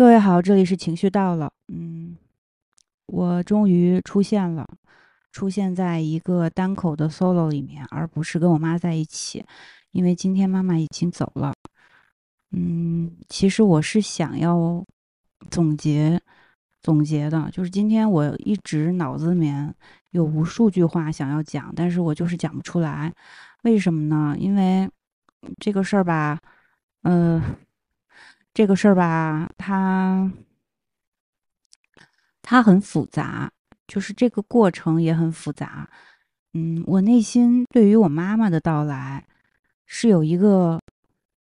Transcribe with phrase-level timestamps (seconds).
[0.00, 1.52] 各位好，这里是情绪到了。
[1.68, 2.16] 嗯，
[3.04, 4.66] 我终于出现了，
[5.30, 9.44] 出现在一个单口的 solo 里面，而不是跟我妈在一起，
[9.90, 11.52] 因为今天妈妈已经走了。
[12.52, 14.82] 嗯，其实我是想要
[15.50, 16.18] 总结
[16.80, 19.74] 总结的，就是今天我一直脑子里面
[20.12, 23.12] 有无数句话想要讲，但是我就是讲不出来。
[23.64, 24.34] 为什么呢？
[24.38, 24.90] 因为
[25.58, 26.40] 这个事儿吧，
[27.02, 27.42] 嗯。
[28.52, 30.30] 这个事儿吧，它
[32.42, 33.50] 它很复杂，
[33.86, 35.88] 就是这个过程也很复杂。
[36.52, 39.24] 嗯，我内心对于我妈妈的到来
[39.86, 40.80] 是有一个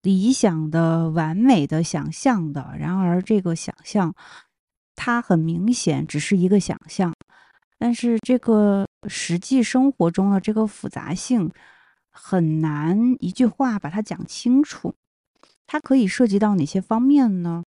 [0.02, 2.74] 理想的、完美的想象的。
[2.76, 4.12] 然而，这个想象
[4.96, 7.14] 它很明显只是一个想象，
[7.78, 11.52] 但是这个实际生活中的这个复杂性
[12.10, 14.92] 很难一句话把它讲清楚。
[15.66, 17.64] 它可以涉及到哪些方面呢？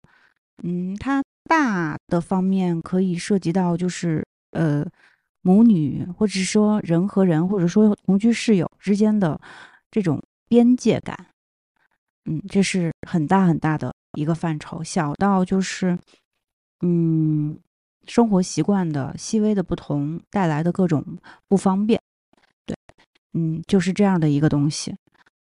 [0.63, 4.85] 嗯，它大的方面可以涉及到就是呃
[5.41, 9.39] 母女，或者说人和人，或者说同居室友之间的
[9.89, 11.27] 这种边界感。
[12.25, 14.83] 嗯，这是很大很大的一个范畴。
[14.83, 15.97] 小到就是
[16.81, 17.57] 嗯
[18.05, 21.03] 生活习惯的细微的不同带来的各种
[21.47, 22.01] 不方便。
[22.65, 22.75] 对，
[23.33, 24.95] 嗯，就是这样的一个东西。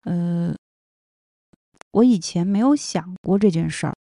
[0.04, 0.54] 呃。
[1.92, 3.94] 我以前没有想过这件事儿，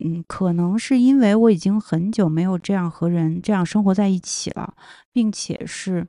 [0.00, 4.74] 嗯，可能是因为我已经很久没有这样和人这样生活在一起了，
[5.12, 6.04] 并且是，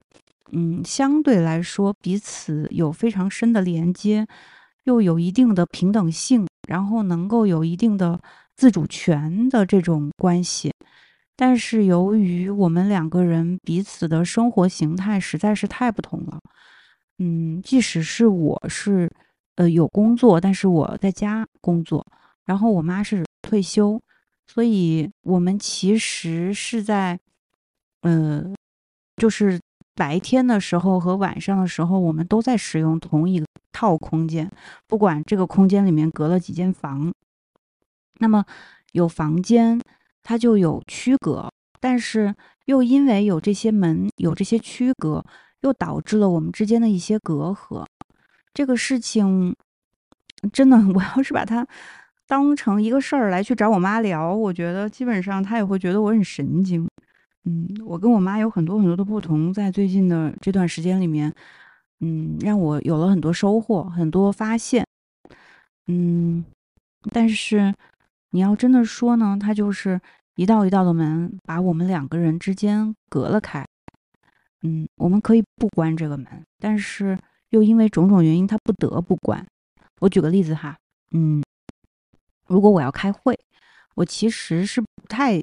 [0.51, 4.25] 嗯，相对来说彼此有非常深的连接，
[4.85, 8.19] 又有一定的平等性，然后能够有一定的
[8.55, 10.73] 自主权的这种关系。
[11.35, 16.39] 但是由于我们两个人彼此的生活形态实在是太不同了，
[17.19, 19.11] 嗯，即使是我是。
[19.55, 22.05] 呃，有工作，但是我在家工作，
[22.45, 24.01] 然后我妈是退休，
[24.47, 27.17] 所以我们其实是在，
[28.01, 28.43] 呃，
[29.15, 29.59] 就是
[29.95, 33.41] 白天的时候和晚上的时候，我们都在使用同一
[33.71, 34.51] 套空间，
[34.87, 37.13] 不管这个空间里面隔了几间房，
[38.19, 38.43] 那么
[38.91, 39.79] 有房间，
[40.21, 41.49] 它就有区隔，
[41.79, 42.35] 但是
[42.65, 45.23] 又因为有这些门，有这些区隔，
[45.61, 47.85] 又导致了我们之间的一些隔阂。
[48.55, 49.53] 这个事情
[50.53, 51.67] 真的， 我要是把它
[52.25, 56.87] 当成一个事儿来去找我妈聊，我觉得基本上她也会觉得我很神经。
[57.43, 61.31] 嗯，我跟我妈有很多很多的不同，在最近的这段时间里面，
[61.99, 64.87] 嗯，让我有了很多收获，很多发现。
[65.87, 66.45] 嗯，
[67.11, 67.75] 但是
[68.31, 69.99] 你要真的说呢，它就是
[70.37, 73.65] 一道一道的门，把我们两个人之间隔了开。
[74.63, 76.25] 嗯，我们可以不关这个门，
[76.57, 77.19] 但是。
[77.55, 79.47] 又因为种种原因，他不得不关。
[80.01, 80.77] 我举个例子哈，
[81.11, 81.41] 嗯，
[82.47, 83.39] 如果我要开会，
[83.95, 85.41] 我其实是不太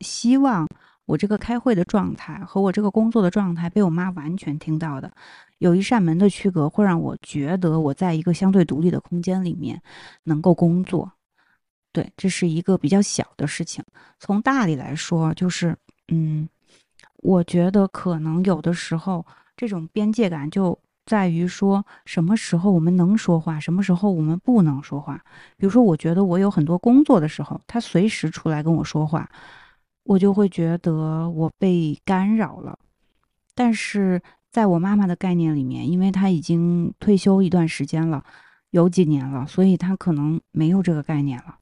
[0.00, 0.66] 希望
[1.06, 5.12] 我这个开会的状态和我这个工作的状态被我妈完全听到的。
[5.58, 9.80] 有一扇门的区隔，会让我觉得我在一个相对独立的空间里面
[10.24, 11.12] 能够工作。
[11.92, 13.84] 对，这是一个比较小的事情。
[14.18, 15.76] 从大里来说，就是，
[16.08, 16.48] 嗯，
[17.18, 19.24] 我觉得可能有的时候
[19.56, 20.76] 这种边界感就。
[21.04, 25.20] 在于说什么时候我们能说话，什么时候我们不能说话。
[25.56, 29.28] 比如说，我觉得我有很多工作的时候，他随时出来跟我说话，
[30.04, 32.78] 我就会觉得我被干扰了。
[33.54, 38.22] 但是在我妈妈的概念里面，因为她已经退休一段时间了，
[38.70, 41.56] 有几年了，所以她可能没有这个概念了。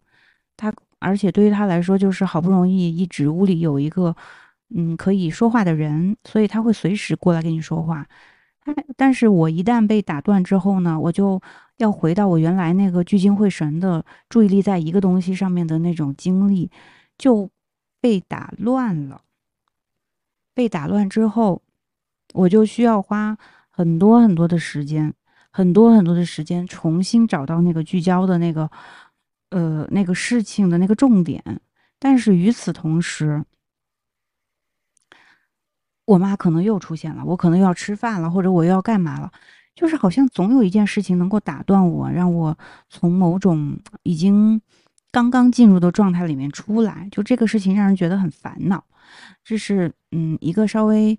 [0.57, 4.15] 她而且对于她来说，就是好不容易一直屋里有一个
[4.75, 8.07] 嗯可以说话的人，所以他会随时过来跟你说话。
[8.97, 11.41] 但是我一旦被打断之后呢，我就
[11.79, 16.71] 要回到我原来那个聚精会神的注意力在一个东西上面的那种精力，
[17.17, 17.51] 就
[18.01, 19.23] 被打乱了。
[20.53, 21.63] 被打乱之后，
[22.35, 23.39] 我就需要花
[23.71, 25.15] 很多很多的时间，
[25.51, 28.71] 很多很多的时间重新找到那个聚焦的那个，
[29.51, 31.43] 呃，那个事情的那个重点。
[31.99, 33.43] 但是与此同时，
[36.11, 39.31] 我妈可能又出现了，我可能要吃饭了，或者我又要干嘛了，
[39.77, 42.59] 就是好像总有一件事情能够打断我，让我
[42.89, 44.61] 从某种已经
[45.13, 47.09] 刚刚进入的状态里面出来。
[47.13, 48.83] 就这个事情让人觉得很烦恼。
[49.45, 51.17] 这是嗯一个稍微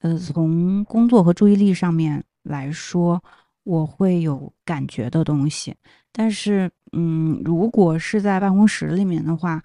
[0.00, 3.22] 呃从工作和注意力上面来说，
[3.62, 5.74] 我会有感觉的东西。
[6.12, 9.62] 但是嗯，如果是在办公室里面的话，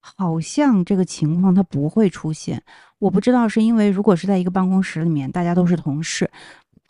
[0.00, 2.60] 好像这个情况它不会出现。
[2.98, 6.30] 我不知道是因为，如果是在一个办公室里面，大家都是同事，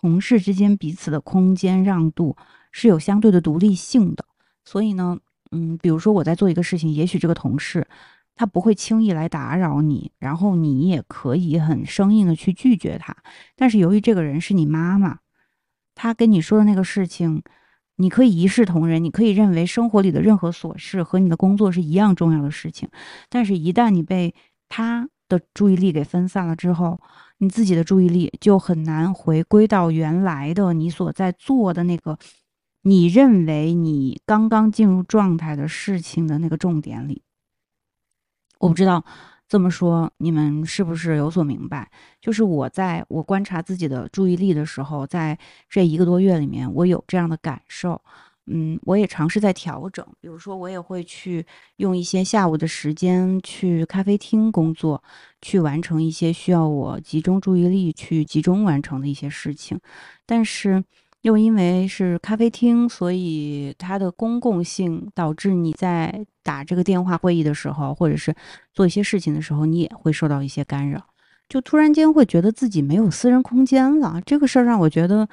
[0.01, 2.37] 同事之间彼此的空间让度
[2.71, 4.25] 是有相对的独立性的，
[4.65, 5.19] 所以呢，
[5.51, 7.87] 嗯，比如说我在做一个事情，也许这个同事
[8.37, 13.17] 他不会轻易来打扰你，然后你也可以很生硬的去拒绝他。
[13.57, 15.19] 但是由于这个人是你妈妈，
[15.95, 17.43] 他跟你说的那个事情，
[17.97, 22.89] 你可以一视同仁，你可以认为生活里的任何琐事和你的工作是一样重要的事情。
[23.29, 24.35] 但是，一旦你被
[24.69, 27.01] 他的注意力给分散了之后，
[27.39, 32.19] 你自己的注意力就很难回归到原来的你所在做的那个。
[32.83, 37.23] 你认为你刚刚进入状态的事情的那个重点里，
[38.61, 39.05] 我不知道
[39.49, 41.91] 这么说你们是不是有所明白？
[42.21, 45.37] 就是我在我观察自己的注意力的时候，在
[45.69, 48.01] 这一个多月里面，我有这样的感受。
[48.47, 51.45] 嗯，我也尝试在调整，比如说我也会去
[51.77, 55.03] 用一些下午的时间去咖啡厅工作，
[55.43, 59.79] 去完成一些需要我集中注意力去集中完成的一些事情，
[60.25, 60.85] 但是。
[61.23, 68.33] 又因为是咖啡厅，所以它的公共性导致你在打这个电话会议的时候，或者是
[68.73, 71.05] 做一些事情的时候，你也会受到一些干扰，
[71.49, 74.23] 就突然间会觉得自己没有私人空间了。
[74.25, 75.29] 这个事儿让我觉得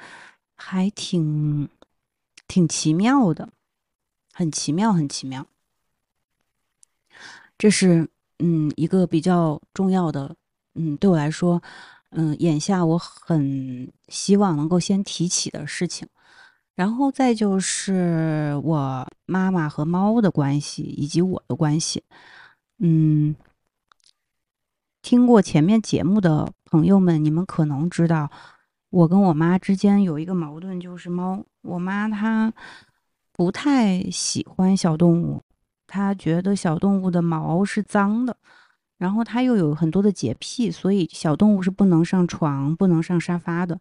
[0.56, 1.68] 还挺
[2.48, 3.50] 挺奇妙的，
[4.32, 5.46] 很奇妙，很奇妙。
[7.56, 8.08] 这是
[8.38, 10.36] 嗯一个比较重要的，
[10.74, 11.62] 嗯对我来说。
[12.16, 16.06] 嗯，眼下我很希望能够先提起的事情，
[16.76, 22.04] 然后再就是我妈妈和猫的关系以及我的关系。
[22.78, 23.34] 嗯，
[25.02, 28.30] 听过前面节目的朋友们，你们可能知道，
[28.90, 31.44] 我跟我妈之间有一个矛盾，就是猫。
[31.64, 32.52] 我妈她
[33.32, 35.42] 不太喜欢小动物，
[35.86, 38.36] 她觉得小动物的毛是脏的。
[38.96, 43.80] 然后她又有很多的洁癖，所以小动物是不能上床、不能上沙发的。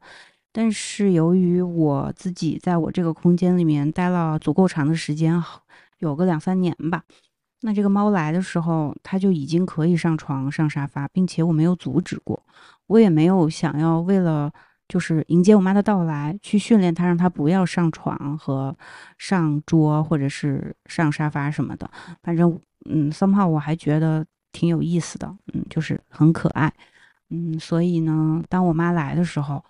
[0.52, 5.42] 但是由于我自己在我这个空间里面待了足够长的时间，
[6.00, 7.04] 有个两三年吧，
[7.62, 12.44] 那这个猫来的时候，它就已经可以上床、上沙发，并且我没有阻止过，
[12.88, 14.52] 我也没有想要为了
[14.94, 18.78] 就是迎接我妈的到来去训练它，让它不要上床和
[19.18, 21.90] 上桌或者是上沙发什么的。
[22.22, 24.24] 反正嗯，somehow 我还觉得。
[24.56, 26.72] 挺有意思的，嗯，就是很可爱，
[27.32, 29.66] 嗯，所以呢，当我妈来的时候，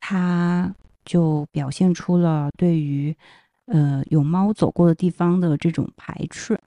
[0.00, 0.70] 她
[1.02, 3.16] 就表现出了对于，
[3.64, 6.60] 呃，有猫走过的地方的这种排斥。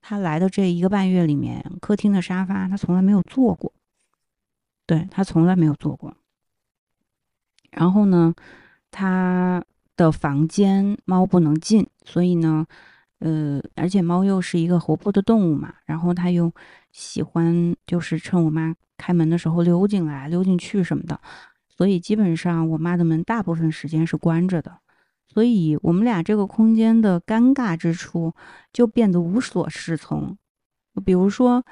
[0.00, 3.72] 他来的这一个半月里面，客厅的沙发他从来没有坐过，
[4.86, 6.14] 对他从来没有坐过。
[7.72, 8.32] 然后呢，
[8.92, 9.64] 他
[9.96, 12.66] 的房间猫不能进，所以呢。
[13.24, 16.52] 呃，而且猫又是一个活泼的动物嘛，然后它又
[16.90, 21.20] 喜欢就是趁我妈开门的时候溜进来、溜进去什么的，
[21.68, 24.76] 所以基本上我妈的门大部分时间是关着的，
[25.28, 28.34] 所以我们俩这个空间的尴尬之处
[28.72, 30.36] 就变得无所适从。
[31.04, 31.64] 比如说，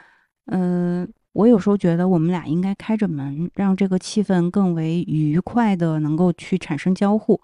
[0.46, 7.40] 嗯，我有时候觉得我们俩应该开着门，让这个气氛更为愉快的能够去产生交互，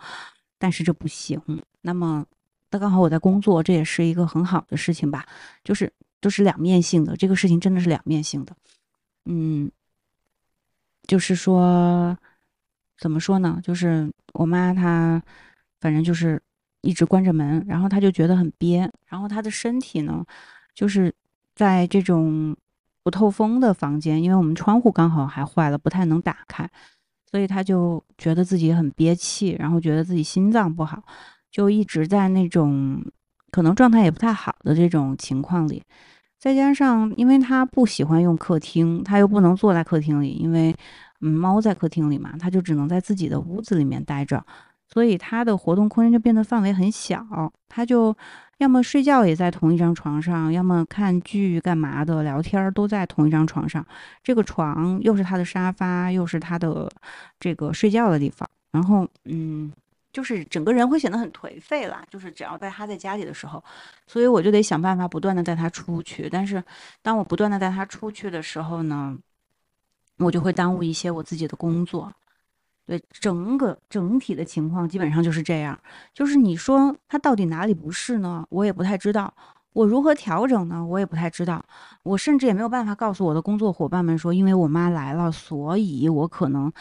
[0.59, 1.41] 但是这不行。
[1.83, 2.25] 那么。
[2.69, 5.25] 那刚好我在工作，这也是一个很好的事情吧，
[5.63, 5.91] 就是
[6.21, 8.55] 都是两面性的，这个事情真的是两面性的。
[9.25, 9.71] 嗯，
[11.07, 12.19] 就是说，
[12.99, 13.61] 怎么说呢？
[13.63, 15.23] 就是我妈她，
[15.81, 16.43] 反正就是
[16.83, 20.27] 一直关着门，然后她就觉得很憋，然后她的身体呢，
[20.75, 21.15] 就是
[21.55, 22.55] 在这种
[23.07, 26.69] 不透风的房间，因为我们窗户刚好还坏了，不太能打开，
[27.31, 31.01] 所以他就觉得自己很憋气，然后觉得自己心脏不好。
[31.49, 33.01] 就一直在那种
[33.53, 35.81] 可能状态也不太好的这种情况里，
[36.37, 40.75] 再加上因为他不喜欢用客厅，他又不能坐在客厅里，因为
[41.21, 44.45] 嗯猫在客厅里嘛，他就只能在自己的屋子里面待着，
[44.93, 47.25] 所以他的活动空间就变得范围很小。
[47.69, 48.17] 他就
[48.59, 53.85] 要么睡觉也在同一张床上，要么看剧干嘛的聊天都在同一张床上。
[54.23, 56.91] 这个床又是他的沙发，又是他的
[57.39, 58.49] 这个睡觉的地方。
[58.71, 59.73] 然后嗯。
[60.13, 63.63] 就是整个人会显得很颓废啦，就是只要在他在家里的时候，
[64.07, 66.27] 所以我就得想办法不断的带他出去。
[66.31, 66.65] 但是
[67.03, 69.15] 当我不断的带他出去的时候呢，
[70.17, 72.11] 我就会耽误一些我自己的工作。
[72.87, 75.79] 对，整个整体的情况基本上就是这样。
[76.15, 78.47] 就是你说他到底哪里不是呢？
[78.51, 79.33] 我也不太知道。
[79.73, 80.85] 我如何调整呢？
[80.85, 81.63] 我也不太知道。
[82.03, 86.73] 我甚至也没有办法告诉我的工作伙伴们说，因为我妈来了，所以我可能。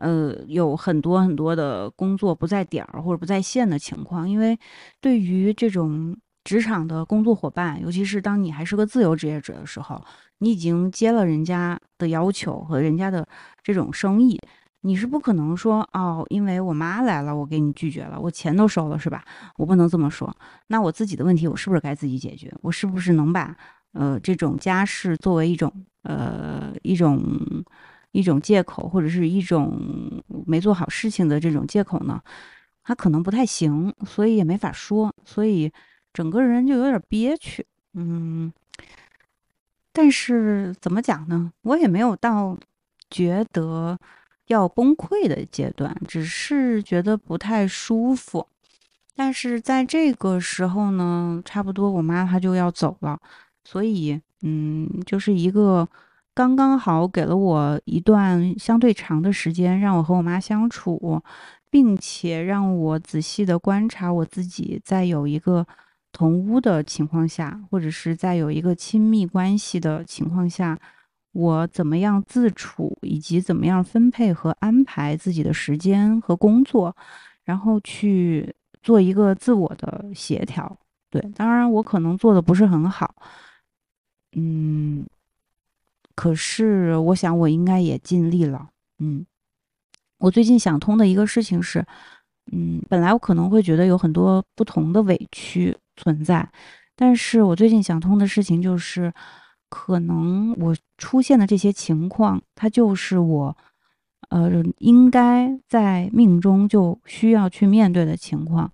[0.00, 4.56] 呃，有很多很多的工作不在点儿或者不在线的情况，因为
[5.00, 10.00] 对于这种职场的工作伙伴，尤其是当你还是个自由职业者的时候，
[10.38, 13.26] 你已经接了人家的要求和人家的
[13.60, 14.40] 这种生意，
[14.82, 19.24] 你是不可能说哦，因为我妈来了，我给你拒绝了，我钱都收了，是吧？
[19.56, 20.32] 我不能这么说。
[20.68, 22.54] 那我自己的问题，我是不是该自己解决？
[22.62, 23.56] 我是不是能把
[23.92, 27.20] 呃这种家事作为一种呃一种
[28.12, 32.22] 一种借口，或者是一种没做好事情的这种借口呢？
[32.84, 35.72] 他可能不太行，所以也没法说，所以
[36.12, 37.66] 整个人就有点憋屈。
[37.94, 38.52] 嗯，
[39.92, 41.52] 但是怎么讲呢？
[41.62, 42.56] 我也没有到
[43.10, 43.98] 觉得。
[44.48, 48.46] 要崩溃的阶段，只是觉得不太舒服。
[49.14, 53.18] 但是在这个时候呢，差不多我妈她就要走了，
[53.64, 55.88] 所以，嗯，就是一个
[56.34, 61.22] 刚刚好给了我一段相对长的时间，让我和我妈相处，
[61.70, 65.66] 并且让我仔细的观察我自己，在有一个
[66.12, 70.78] 同屋的情况下，或者是在有一个亲密关系的情况下。
[71.32, 76.96] 我怎么样自处，以及怎么样分配和安排自己的时间和工作，
[77.44, 80.76] 然后去做一个自我的协调。
[81.10, 83.14] 对，当然我可能做的不是很好，
[84.32, 85.06] 嗯，
[86.14, 88.68] 可是我想我应该也尽力了。
[88.98, 89.24] 嗯，
[90.18, 91.84] 我最近想通的一个事情是，
[92.50, 96.50] 嗯，本来我可能会觉得有很多不同的委屈存在，
[96.96, 99.12] 但是我最近想通的事情就是。
[99.68, 103.56] 可能我出现的这些情况，它就是我，
[104.30, 108.70] 呃，应该在命中就需要去面对的情况。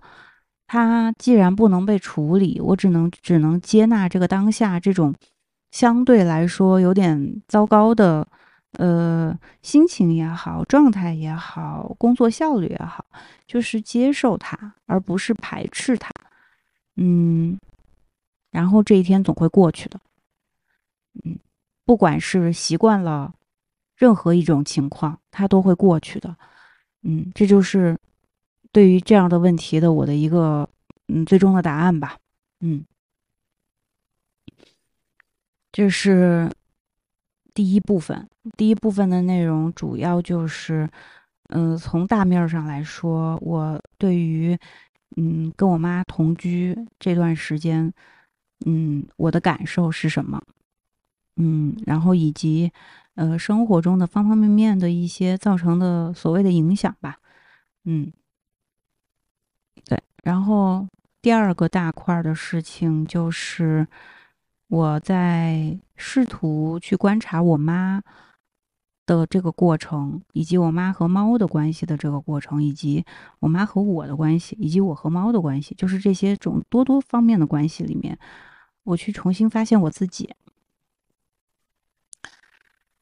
[0.67, 5.15] 它既然不能被处理，我只能只能接纳这个当下这种
[5.71, 8.27] 相对来说有点糟糕的，
[8.79, 13.05] 呃，心情也好，状态也好，工作效率也好，
[13.47, 16.11] 就是接受它，而不是排斥它。
[16.97, 17.59] 嗯，
[18.51, 20.01] 然后这一天总会过去的。
[21.23, 21.39] 嗯，
[21.85, 23.33] 不管是习惯了
[23.97, 26.37] 任何一种情况，它都会过去的。
[27.03, 27.97] 嗯，这就是
[28.73, 30.69] 对于这样的问题的我的一个
[31.09, 32.19] 嗯最终的答案吧。
[32.61, 32.85] 嗯，
[35.71, 36.51] 这是
[37.53, 38.29] 第一部分。
[38.57, 40.89] 第一部分的内容主要就是，
[41.51, 44.59] 嗯，从大面上来说，我对于
[45.17, 47.93] 嗯跟我妈同居这段时间，
[48.67, 50.43] 嗯，我的感受是什么？
[51.37, 52.71] 嗯，然后以及，
[53.17, 57.19] 呃，生活中的方方面面的一些造成的所谓的影响吧，
[57.85, 58.13] 嗯，
[59.85, 60.01] 对。
[60.23, 60.87] 然后
[61.21, 63.87] 第二个大块的事情就是
[64.69, 68.03] 我在试图去观察我妈
[69.07, 73.05] 的这个过程，以及我妈和猫的关系的这个过程，以及
[73.41, 78.19] 我妈和我的关系，以及我和猫的关系，就是这些种多多方面的关系里面，
[78.85, 80.31] 我去重新发现我自己。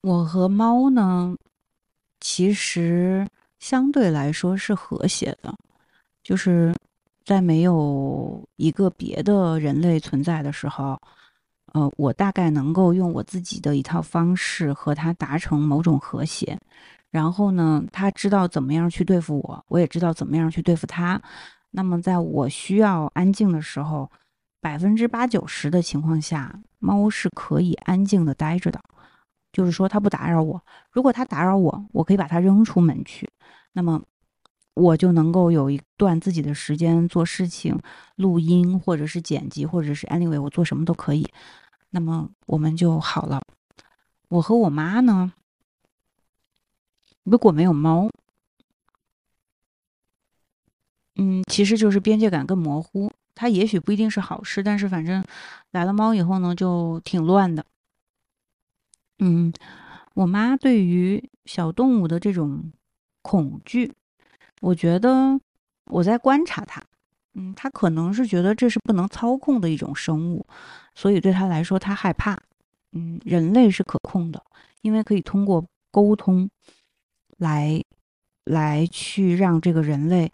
[0.03, 1.37] 我和猫呢，
[2.19, 3.25] 其实
[3.61, 5.55] 相对来说是和谐的，
[6.25, 6.75] 就是
[7.25, 11.01] 在没有一个别的人类存在的时候，
[11.73, 16.59] 呃，我大概能够用我自己的一套方式和它达成某种和谐，
[17.11, 21.23] 然后呢，它知道怎么样去对付我，我也知道怎么样去对付它。
[21.71, 24.11] 那么，在我需要安静的时候，
[24.61, 28.81] 百分之八九十的情况下，猫是可以安静的待着的。
[29.53, 30.61] 就是说，他不打扰我。
[30.91, 33.31] 如果他打扰我，我可以把他扔出门去。
[33.73, 34.03] 那么，
[34.75, 37.79] 我就能够有一段自己的时间做事情、
[38.17, 41.31] 录音，或者是剪辑，或者是 anyway，我做什么都可以。
[41.91, 43.41] 那么我们就好了。
[44.29, 45.33] 我和我妈呢，
[47.23, 48.09] 如果没有猫，
[51.17, 53.13] 嗯，其实就是边界感更模糊。
[53.35, 55.23] 它也许不一定是好事，但是反正
[55.73, 57.65] 来了猫以后呢，就挺乱的。
[59.25, 59.53] 嗯，
[60.15, 62.73] 我妈对于小动物的这种
[63.23, 63.93] 恐惧，
[64.61, 65.39] 我觉得
[65.87, 66.83] 我在观察她。
[67.35, 70.45] 嗯，她可能是觉得这是不能操控的一种生物，
[70.97, 72.37] 所以对她来说，她害怕。
[72.95, 74.43] 嗯，人类是可控的，
[74.81, 76.51] 因为可以通过沟通
[77.39, 77.81] 来
[78.45, 80.33] 来去让这个人类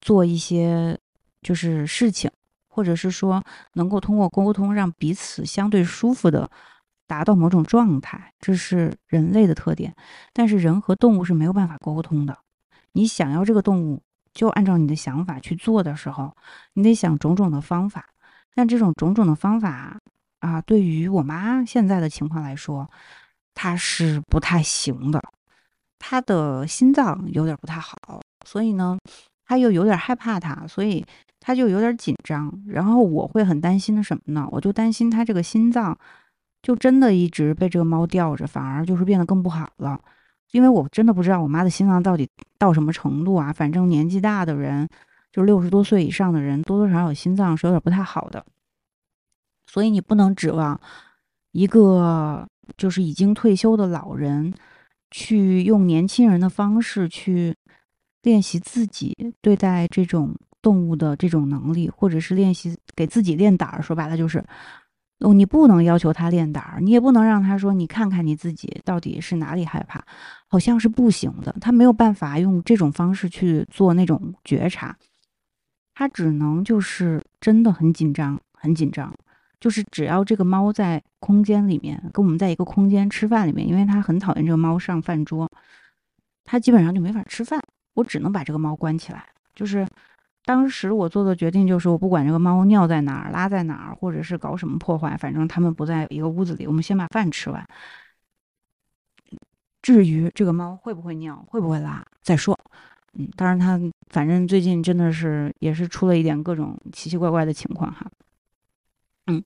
[0.00, 0.98] 做一些
[1.42, 2.30] 就是事情，
[2.66, 6.50] 或者是说能够通过沟通让彼此相对舒服的。
[7.12, 9.94] 达到某种状态，这是人类的特点。
[10.32, 12.38] 但是人和动物是没有办法沟通的。
[12.92, 14.00] 你想要这个动物
[14.32, 16.34] 就按照你的想法去做的时候，
[16.72, 18.06] 你得想种种的方法。
[18.54, 19.98] 但这种种种的方法
[20.40, 22.90] 啊，对于我妈现在的情况来说，
[23.54, 25.20] 她是不太行的。
[25.98, 27.94] 她的心脏有点不太好，
[28.46, 28.98] 所以呢，
[29.44, 31.04] 她又有点害怕它，所以
[31.40, 32.50] 她就有点紧张。
[32.66, 34.48] 然后我会很担心的什么呢？
[34.50, 35.98] 我就担心她这个心脏。
[36.62, 40.00] 就真的一直被这个猫吊着，反而就是变得更不好了。
[40.52, 42.28] 因为我真的不知道我妈的心脏到底
[42.58, 43.52] 到什么程度啊。
[43.52, 44.88] 反正年纪大的人，
[45.32, 48.44] 就是六十多岁以上的人，多多少少心脏是有点不太好的。
[49.66, 50.78] 所以你不能指望
[51.50, 54.52] 一个就是已经退休的老人
[55.10, 57.56] 去用年轻人的方式去
[58.22, 63.82] 练习自己对待这种动物的这种能力，或者是练习给自己练胆儿。
[63.82, 64.44] 说白了就是。
[65.22, 70.04] 哦，你不能要求他练胆儿，你也不能让他说你看看你自己到底是哪里害怕，
[70.48, 71.54] 好像是不行的。
[71.60, 74.96] 他没有办法用这种方式去做那种觉察，
[75.94, 79.14] 他只能就是真的很紧张，很紧张。
[79.60, 85.48] 就是只要这个猫在空间里面跟我们在一个空间吃饭里面，因为他很讨厌这个猫上饭桌，
[86.44, 87.60] 他基本上就没法吃饭。
[87.94, 89.24] 我只能把这个猫关起来，
[89.54, 89.86] 就是。
[90.44, 97.64] 当时我做的决定就是，我不管这个猫尿在哪儿、拉在哪儿，或者是搞什么破坏，反正他们不在一个屋子里，我们先把饭吃完。
[99.80, 102.58] 至于这个猫会不会尿、会不会拉再说。
[103.14, 108.10] 嗯，当然它反正最近真的是也是出了一点各种奇奇怪怪的情况哈。
[109.28, 109.42] 嗯，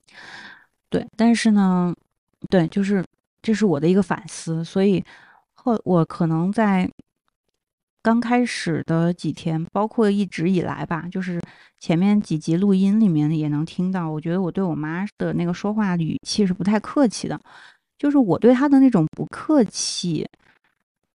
[0.89, 1.93] 对，但是呢，
[2.49, 3.05] 对，就是
[3.41, 5.03] 这是我的一个反思，所以
[5.53, 6.89] 后我可能在。
[8.07, 11.41] 刚开始的几天，包括一直以来吧，就是
[11.77, 14.09] 前面几集录音里面也能听到。
[14.09, 17.37] 我觉得我对我妈的那个说话语气是不太客气的，
[17.97, 20.25] 就是我对她的那种不客气，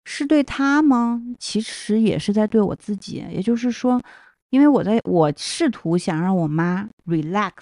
[0.04, 1.22] 是对她吗？
[1.38, 3.24] 其实也是在对我自己。
[3.30, 4.02] 也就是说，
[4.48, 7.52] 因为我在我试图想让我妈 relax，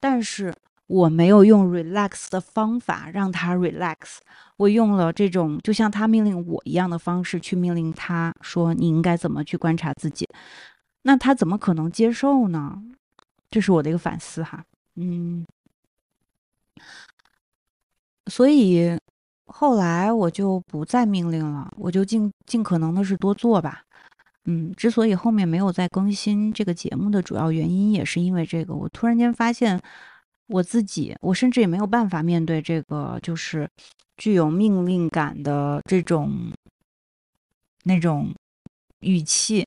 [0.00, 0.54] 但是。
[0.88, 4.16] 我没有用 relax 的方法让他 relax，
[4.56, 10.26] 我用了这种就像他命令我一样的方式去命令他说你应该怎么去观察自己，
[11.02, 12.82] 那他怎么可能接受呢？
[13.50, 14.64] 这是我的一个反思哈，
[14.96, 15.44] 嗯，
[18.26, 18.98] 所以
[19.44, 23.82] 后来我就不再命令了，我就尽尽可能的是多做吧，
[24.46, 29.78] 嗯，之所以后面没有再更新这个节目的主要原因也是因为这个，我突然间发现。
[30.48, 33.68] 我自己，我甚至也没有办法面对这个，就是
[34.16, 36.50] 具有命令感的这种
[37.84, 38.34] 那种
[39.00, 39.66] 语气，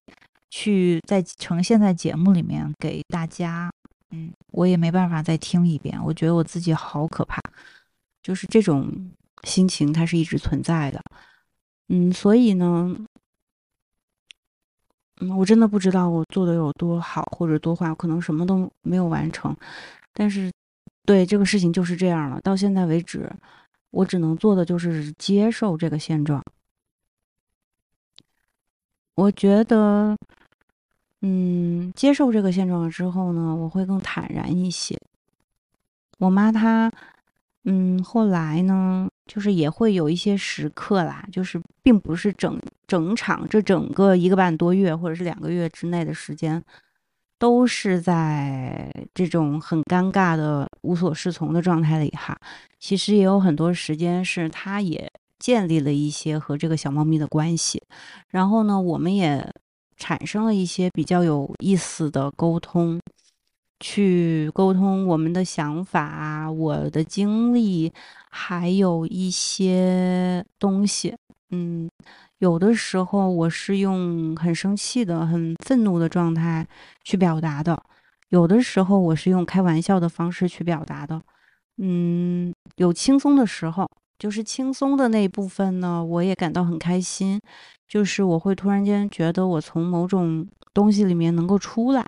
[0.50, 3.72] 去在呈现在节目里面给大家。
[4.10, 7.40] 嗯，我也没办法再听一遍，我觉得我自己好可怕，
[8.24, 8.92] 就是这种
[9.44, 11.00] 心情它是一直存在的。
[11.90, 12.96] 嗯，所以呢，
[15.20, 19.56] 嗯，我真的不知道我做的有多好或者多坏，我可能什么都没有完成，
[20.12, 20.52] 但是。
[21.06, 22.40] 对这个事情就是这样了。
[22.42, 23.32] 到现在为止，
[23.90, 26.44] 我只能做的就是接受这个现状。
[29.16, 30.16] 我觉得，
[31.22, 34.98] 嗯，接受这个现状之后呢，我会更坦然一些。
[36.18, 36.92] 我妈她，
[37.66, 46.64] 嗯，后来呢，就是也会有一些时刻啦，就是并不是整整场这整个一个半多月或者是两个月之内的时间。
[47.42, 52.38] 都是在这种很尴尬的无所适从的状态里哈，
[52.78, 57.82] 其实也有很多时间是他也建立了一些和这个小猫咪的关系，
[58.30, 59.52] 然后呢，我们也
[59.98, 63.02] 产生了一些比较有意思的沟通，
[63.80, 67.92] 去沟通我们的想法、我的经历，
[68.30, 71.16] 还有一些东西，
[71.50, 71.90] 嗯。
[72.42, 76.68] 有的时候我是用很生气的、很愤怒的状态
[77.04, 77.80] 去表达的，
[78.30, 81.22] 有的时候我是用开玩笑的方式去表达的。
[81.78, 87.40] 嗯，有轻松的时候，就是轻松的那一部分呢，我也感到很开心。
[87.88, 92.04] 就是我会突然间觉得我从某种东西里面能够出来，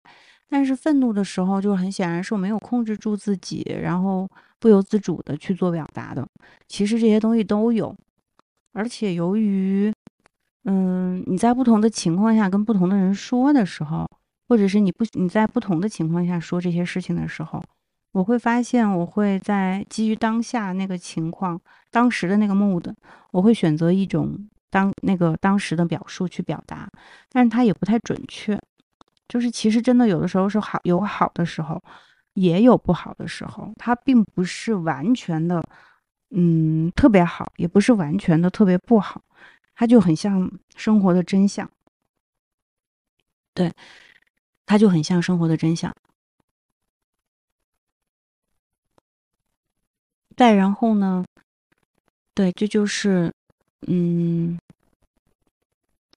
[0.49, 4.27] 但是愤怒的时候，就很显然是我没有控制住自己，然后
[4.59, 6.27] 不由自主的去做表达的。
[6.67, 7.95] 其实这些东西都有，
[8.73, 9.93] 而且由于。
[10.65, 14.09] 嗯，你在不同的情况下跟不同的人说的时候，
[14.47, 17.61] 或者是你不你在不同的情况下说这些事情的时候，
[18.13, 21.59] 我会发现我会在基于当下那个情况、
[21.91, 22.93] 当时的那个 mood，
[23.31, 24.37] 我会选择一种
[24.69, 26.89] 当那个当时的表述去表达，
[27.29, 28.57] 但是它也不太准确。
[29.27, 31.81] 就是其实真的有的时候是好有好的时候，
[32.35, 35.61] 也有不好的时候，它并不是完全的
[36.31, 39.21] 嗯特别好，也不是完全的特别不好。
[39.75, 41.69] 它就很像生活的真相，
[43.53, 43.71] 对，
[44.65, 45.93] 它就很像生活的真相。
[50.35, 51.23] 再然后呢，
[52.33, 53.31] 对，这就是
[53.87, 54.57] 嗯，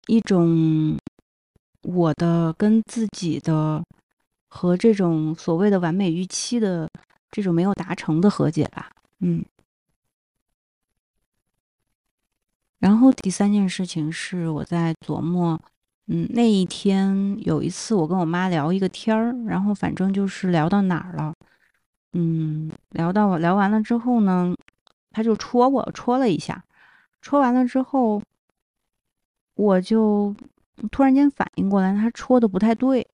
[0.06, 0.96] 一种
[1.82, 3.84] 我的跟自己的
[4.48, 6.88] 和这种所谓的完美预期的
[7.30, 8.90] 这种没有达成的和解吧，
[9.20, 9.44] 嗯。
[12.86, 15.60] 然后第三件事情是我在琢磨，
[16.06, 21.34] 嗯，那一天有一次我跟我妈聊一个天儿，然后反正就是聊到哪儿了，
[22.12, 24.54] 嗯，聊到聊完了之后呢，
[25.10, 26.62] 他就戳我戳了一下，
[27.20, 28.22] 戳完了之后，
[29.56, 30.32] 我就
[30.92, 33.04] 突然间反应过来，他戳的不太对，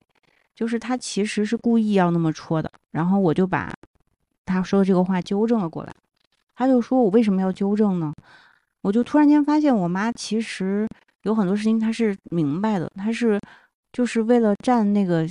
[0.54, 3.72] 就是他其实是故意要那么戳的，然后我就把
[4.44, 5.94] 他说的这个话纠正了过来，
[6.54, 8.12] 他就说我为什么要纠正呢？
[8.82, 10.86] 我就突然间发现，我妈其实
[11.22, 13.40] 有很多事情她是明白的，她是
[13.92, 15.26] 就是为了占那个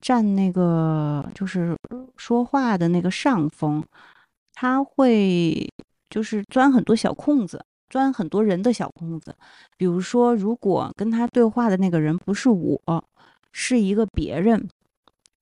[0.00, 1.76] 占那个就是
[2.16, 3.82] 说话的那个上风，
[4.52, 5.68] 她会
[6.10, 9.34] 就是钻很多小空子，钻很多人的小空子。
[9.76, 12.80] 比如说，如果跟她对话的那个人不是我，
[13.52, 14.68] 是一个别人，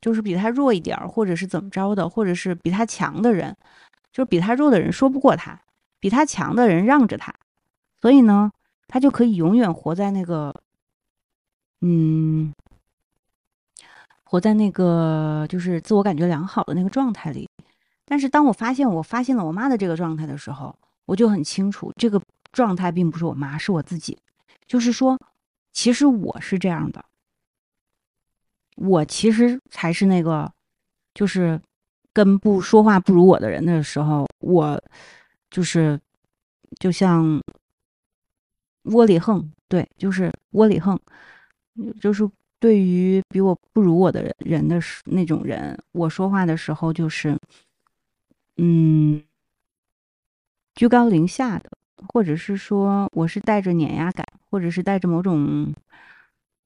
[0.01, 3.57] 就是比她弱一点，或者是怎么着的，或者是比她强的人，
[4.13, 5.59] 就是比她弱的人说不过她。
[5.99, 7.35] 比他强的人让着他，
[8.01, 8.53] 所以呢，
[8.87, 10.55] 他就可以永远活在那个，
[11.81, 12.53] 嗯，
[14.25, 17.49] 活在那个就是自我感觉良好的那个状态里。
[18.05, 22.21] 但是当我发现我发现了我妈的这个状态的时候，我就很清楚，这个
[22.53, 24.17] 状态并不是我妈，是我自己。
[24.67, 25.19] 就是说，
[25.73, 27.05] 其实我是这样的，
[28.77, 30.53] 我其实才是那个，
[31.15, 31.61] 就是
[32.13, 34.81] 跟不说话不如我的人的时候，我。
[35.57, 35.99] 就是，
[36.79, 37.41] 就像
[38.83, 41.01] 窝里横，对，就是窝里横，
[41.99, 42.29] 就是
[42.61, 47.35] 对于比我不如我的人的那种人，我说话的时候就是，
[48.59, 49.25] 嗯，
[50.75, 51.71] 居高临下的，
[52.13, 55.75] 或者是说我是带着碾压感，或者是带着某种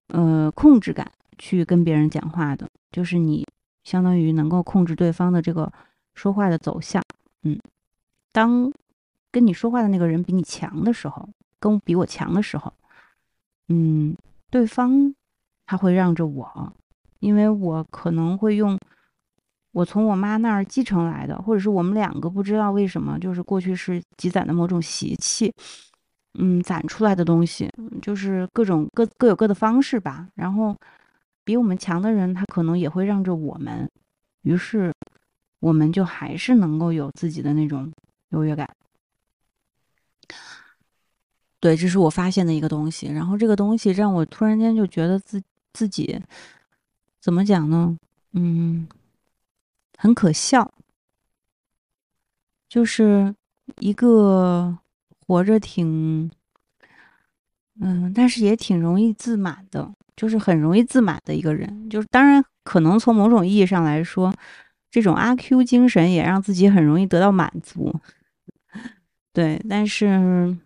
[0.08, 3.46] 呃控制感去跟别人讲话的，就是你
[3.84, 5.72] 相当于能够控制对方的这个
[6.12, 7.00] 说话的走向，
[7.44, 7.56] 嗯。
[8.32, 8.72] 当
[9.32, 12.72] 跟你说话的那个人比你强的时候，跟比我强的时候，
[13.68, 14.16] 嗯，
[14.50, 15.14] 对方
[15.66, 16.72] 他会让着我，
[17.20, 18.78] 因为我可能会用
[19.72, 25.52] 我从我妈那儿继承来的，或者是我们两个不知道为什么，就是过去是积攒的某种习气，
[26.38, 27.70] 嗯，攒出来的东西，
[28.02, 30.28] 就是各种各各有各的方式吧。
[30.34, 30.76] 然后
[31.44, 33.88] 比我们强的人，他可能也会让着我们，
[34.42, 34.92] 于是
[35.60, 37.92] 我们就还是能够有自己的那种。
[38.30, 38.68] 优越感，
[41.60, 43.06] 对，这是我发现的一个东西。
[43.08, 46.20] 然后这个东西让我突然间就觉得自自己
[47.20, 47.96] 怎么讲呢？
[48.32, 48.88] 嗯，
[49.98, 50.72] 很可笑，
[52.68, 53.34] 就是
[53.80, 54.78] 一个
[55.26, 56.30] 活着挺，
[57.80, 61.90] 嗯，但是也挺容易自满的，就是很容易自满的一个人。
[61.90, 64.32] 就是当然，可能从某种意义上来说，
[64.90, 67.94] 这种阿 Q 精神也让自己很容易得到满足。
[69.32, 70.56] 对，但是，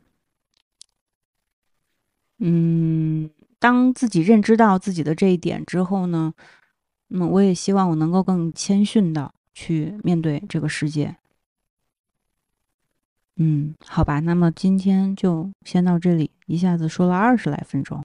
[2.39, 6.33] 嗯，当自己认知到自己的这一点之后呢，
[7.09, 11.17] 那我也希望我能够更谦逊的去面对这个世界。
[13.37, 18.03] 嗯，好吧，那么今天就先到这里，一下子说了二十来分钟，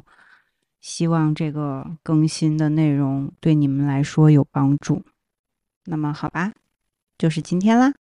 [0.82, 5.04] 希望这个更新的内容对你们来说有帮助。
[5.86, 6.54] 那么好吧，
[7.18, 7.94] 就是今天啦。